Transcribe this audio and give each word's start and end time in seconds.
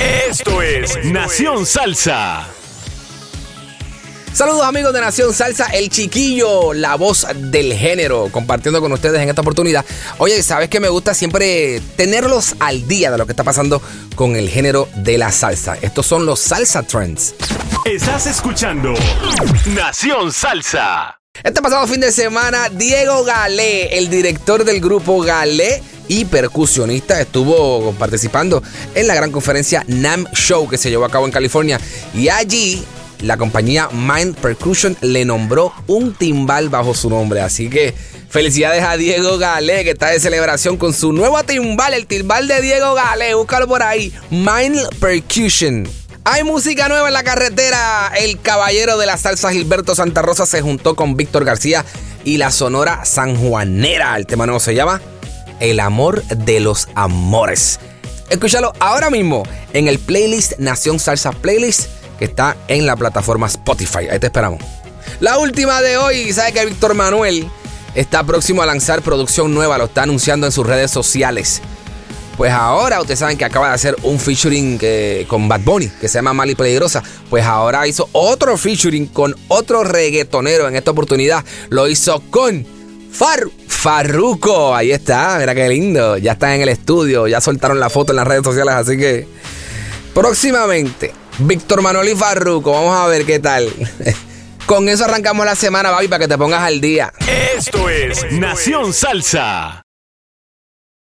Esto 0.00 0.62
es 0.62 1.04
Nación 1.06 1.66
Salsa. 1.66 2.46
Saludos 4.32 4.62
amigos 4.64 4.92
de 4.92 5.00
Nación 5.00 5.34
Salsa, 5.34 5.66
el 5.66 5.90
chiquillo, 5.90 6.72
la 6.72 6.94
voz 6.94 7.26
del 7.34 7.74
género, 7.74 8.28
compartiendo 8.30 8.80
con 8.80 8.92
ustedes 8.92 9.20
en 9.20 9.28
esta 9.28 9.40
oportunidad. 9.40 9.84
Oye, 10.18 10.40
sabes 10.44 10.68
que 10.68 10.78
me 10.78 10.88
gusta 10.88 11.14
siempre 11.14 11.82
tenerlos 11.96 12.54
al 12.60 12.86
día 12.86 13.10
de 13.10 13.18
lo 13.18 13.26
que 13.26 13.32
está 13.32 13.42
pasando 13.42 13.82
con 14.14 14.36
el 14.36 14.48
género 14.48 14.88
de 14.94 15.18
la 15.18 15.32
salsa. 15.32 15.76
Estos 15.82 16.06
son 16.06 16.26
los 16.26 16.38
salsa 16.38 16.84
trends. 16.84 17.34
Estás 17.84 18.26
escuchando 18.28 18.94
Nación 19.66 20.32
Salsa. 20.32 21.18
Este 21.42 21.60
pasado 21.60 21.88
fin 21.88 22.00
de 22.00 22.12
semana, 22.12 22.68
Diego 22.68 23.24
Galé, 23.24 23.98
el 23.98 24.08
director 24.08 24.64
del 24.64 24.80
grupo 24.80 25.20
Galé 25.20 25.82
y 26.08 26.24
percusionista, 26.24 27.20
estuvo 27.20 27.92
participando 27.92 28.62
en 28.94 29.06
la 29.06 29.14
gran 29.14 29.30
conferencia 29.30 29.84
NAM 29.86 30.26
Show 30.32 30.68
que 30.68 30.78
se 30.78 30.90
llevó 30.90 31.04
a 31.04 31.10
cabo 31.10 31.26
en 31.26 31.32
California. 31.32 31.80
Y 32.14 32.28
allí 32.28 32.84
la 33.20 33.36
compañía 33.36 33.88
Mind 33.92 34.36
Percussion 34.36 34.96
le 35.00 35.24
nombró 35.24 35.72
un 35.86 36.14
timbal 36.14 36.68
bajo 36.68 36.94
su 36.94 37.10
nombre. 37.10 37.40
Así 37.40 37.68
que 37.68 37.94
felicidades 38.28 38.82
a 38.82 38.96
Diego 38.96 39.38
Galé, 39.38 39.84
que 39.84 39.90
está 39.90 40.08
de 40.10 40.20
celebración 40.20 40.76
con 40.76 40.92
su 40.92 41.12
nuevo 41.12 41.42
timbal, 41.44 41.94
el 41.94 42.06
timbal 42.06 42.48
de 42.48 42.60
Diego 42.62 42.94
Galé. 42.94 43.34
Búscalo 43.34 43.66
por 43.66 43.82
ahí. 43.82 44.12
Mind 44.30 44.88
Percussion. 45.00 45.88
Hay 46.24 46.44
música 46.44 46.88
nueva 46.88 47.08
en 47.08 47.14
la 47.14 47.22
carretera. 47.22 48.12
El 48.18 48.40
caballero 48.40 48.98
de 48.98 49.06
la 49.06 49.16
salsa 49.16 49.50
Gilberto 49.50 49.94
Santa 49.94 50.22
Rosa 50.22 50.46
se 50.46 50.60
juntó 50.60 50.94
con 50.94 51.16
Víctor 51.16 51.44
García 51.44 51.84
y 52.24 52.36
la 52.36 52.50
sonora 52.50 53.04
sanjuanera. 53.04 54.16
El 54.16 54.26
tema 54.26 54.44
nuevo 54.44 54.60
se 54.60 54.74
llama 54.74 55.00
El 55.60 55.80
amor 55.80 56.22
de 56.24 56.60
los 56.60 56.88
amores. 56.94 57.80
Escúchalo 58.30 58.72
ahora 58.78 59.10
mismo 59.10 59.42
en 59.72 59.88
el 59.88 59.98
playlist 59.98 60.58
Nación 60.58 60.98
Salsa 60.98 61.32
Playlist 61.32 61.88
que 62.18 62.26
está 62.26 62.56
en 62.68 62.86
la 62.86 62.96
plataforma 62.96 63.46
Spotify. 63.46 64.08
Ahí 64.10 64.18
te 64.18 64.26
esperamos. 64.26 64.62
La 65.20 65.38
última 65.38 65.80
de 65.80 65.96
hoy, 65.96 66.32
¿sabes 66.32 66.52
que 66.52 66.66
Víctor 66.66 66.94
Manuel 66.94 67.48
está 67.94 68.24
próximo 68.24 68.62
a 68.62 68.66
lanzar 68.66 69.02
producción 69.02 69.54
nueva? 69.54 69.78
Lo 69.78 69.84
está 69.84 70.02
anunciando 70.02 70.46
en 70.46 70.52
sus 70.52 70.66
redes 70.66 70.90
sociales. 70.90 71.62
Pues 72.36 72.52
ahora 72.52 73.00
ustedes 73.00 73.18
saben 73.18 73.36
que 73.36 73.44
acaba 73.44 73.68
de 73.68 73.74
hacer 73.74 73.96
un 74.02 74.20
featuring 74.20 74.78
eh, 74.80 75.26
con 75.28 75.48
Bad 75.48 75.60
Bunny, 75.62 75.88
que 75.88 76.06
se 76.06 76.18
llama 76.18 76.32
Mali 76.32 76.54
Peligrosa. 76.54 77.02
Pues 77.28 77.44
ahora 77.44 77.86
hizo 77.88 78.08
otro 78.12 78.56
featuring 78.56 79.06
con 79.06 79.34
otro 79.48 79.82
reggaetonero 79.82 80.68
en 80.68 80.76
esta 80.76 80.92
oportunidad. 80.92 81.44
Lo 81.70 81.88
hizo 81.88 82.22
con 82.30 82.64
Far 83.10 83.40
Farruko. 83.78 84.74
Ahí 84.74 84.90
está, 84.90 85.38
mira 85.38 85.54
qué 85.54 85.68
lindo. 85.68 86.18
Ya 86.18 86.32
están 86.32 86.54
en 86.54 86.62
el 86.62 86.68
estudio, 86.68 87.28
ya 87.28 87.40
soltaron 87.40 87.78
la 87.78 87.88
foto 87.88 88.10
en 88.10 88.16
las 88.16 88.26
redes 88.26 88.42
sociales, 88.42 88.74
así 88.74 88.96
que 88.96 89.24
próximamente 90.12 91.14
Víctor 91.38 91.80
Manuel 91.80 92.08
y 92.08 92.16
Farruko, 92.16 92.72
vamos 92.72 92.96
a 92.96 93.06
ver 93.06 93.24
qué 93.24 93.38
tal. 93.38 93.72
Con 94.66 94.88
eso 94.88 95.04
arrancamos 95.04 95.46
la 95.46 95.54
semana, 95.54 95.90
Babi, 95.90 96.08
para 96.08 96.18
que 96.18 96.28
te 96.28 96.36
pongas 96.36 96.60
al 96.60 96.80
día. 96.80 97.12
Esto 97.56 97.88
es 97.88 98.32
Nación 98.32 98.92
Salsa. 98.92 99.82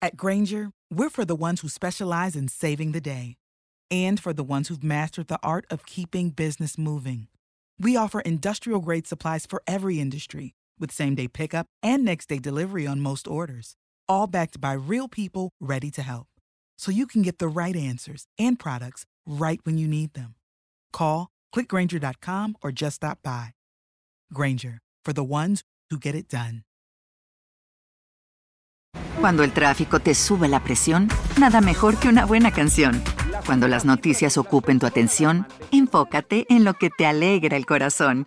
At 0.00 0.16
Granger, 0.16 0.70
we're 0.88 1.10
for 1.10 1.24
the 1.24 1.34
ones 1.34 1.62
who 1.62 1.68
specialize 1.68 2.36
in 2.36 2.46
saving 2.46 2.92
the 2.92 3.00
day 3.00 3.34
and 3.90 4.20
for 4.20 4.32
the 4.32 4.44
ones 4.44 4.68
who've 4.68 4.84
mastered 4.84 5.26
the 5.26 5.38
art 5.42 5.66
of 5.68 5.84
keeping 5.84 6.30
business 6.30 6.78
moving. 6.78 7.26
We 7.76 7.96
offer 7.96 8.20
industrial 8.20 8.80
grade 8.80 9.08
supplies 9.08 9.46
for 9.46 9.62
every 9.66 9.98
industry 9.98 10.54
with 10.78 10.90
same 10.90 11.14
day 11.14 11.28
pickup 11.28 11.66
and 11.82 12.04
next 12.04 12.28
day 12.28 12.38
delivery 12.38 12.86
on 12.86 13.00
most 13.00 13.28
orders, 13.28 13.76
all 14.08 14.26
backed 14.26 14.60
by 14.60 14.72
real 14.72 15.08
people 15.08 15.50
ready 15.60 15.90
to 15.90 16.02
help. 16.02 16.28
So 16.78 16.90
you 16.90 17.06
can 17.06 17.22
get 17.22 17.38
the 17.38 17.48
right 17.48 17.76
answers 17.76 18.26
and 18.38 18.58
products 18.58 19.04
right 19.26 19.60
when 19.64 19.78
you 19.78 19.86
need 19.86 20.14
them. 20.14 20.34
Call, 20.92 21.28
clickgranger.com, 21.54 22.56
or 22.62 22.72
just 22.72 22.96
stop 22.96 23.18
by. 23.22 23.50
Granger, 24.32 24.80
for 25.04 25.12
the 25.12 25.24
ones 25.24 25.62
who 25.90 25.98
get 25.98 26.14
it 26.14 26.28
done. 26.28 26.64
Cuando 29.20 29.44
el 29.44 29.52
tráfico 29.52 30.00
te 30.00 30.14
sube 30.14 30.48
la 30.48 30.64
presión, 30.64 31.08
nada 31.38 31.60
mejor 31.60 31.96
que 31.98 32.08
una 32.08 32.24
buena 32.24 32.50
canción. 32.50 33.02
Cuando 33.46 33.68
las 33.68 33.84
noticias 33.84 34.36
ocupen 34.36 34.78
tu 34.78 34.86
atención, 34.86 35.46
enfócate 35.70 36.46
en 36.48 36.64
lo 36.64 36.74
que 36.74 36.90
te 36.90 37.06
alegra 37.06 37.56
el 37.56 37.66
corazón. 37.66 38.26